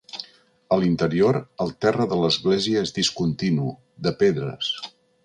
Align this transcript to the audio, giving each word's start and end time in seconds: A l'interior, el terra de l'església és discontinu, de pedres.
A 0.75 0.77
l'interior, 0.83 1.37
el 1.65 1.73
terra 1.85 2.07
de 2.13 2.19
l'església 2.21 2.83
és 2.87 2.95
discontinu, 2.97 3.69
de 4.09 4.15
pedres. 4.23 4.73